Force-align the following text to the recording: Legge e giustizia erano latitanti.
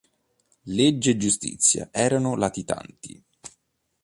Legge 0.73 1.11
e 1.11 1.17
giustizia 1.17 1.89
erano 1.91 2.33
latitanti. 2.35 3.23